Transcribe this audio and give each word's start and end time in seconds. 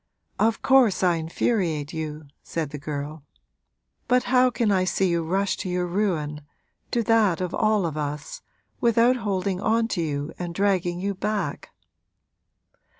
'Of 0.39 0.63
course 0.63 1.03
I 1.03 1.17
infuriate 1.17 1.93
you,' 1.93 2.23
said 2.41 2.71
the 2.71 2.79
girl; 2.79 3.23
'but 4.07 4.23
how 4.23 4.49
can 4.49 4.71
I 4.71 4.83
see 4.83 5.09
you 5.09 5.23
rush 5.23 5.57
to 5.57 5.69
your 5.69 5.85
ruin 5.85 6.41
to 6.89 7.03
that 7.03 7.39
of 7.39 7.53
all 7.53 7.85
of 7.85 7.95
us 7.97 8.41
without 8.79 9.17
holding 9.17 9.61
on 9.61 9.87
to 9.89 10.01
you 10.01 10.33
and 10.39 10.55
dragging 10.55 10.99
you 10.99 11.13
back?' 11.13 11.69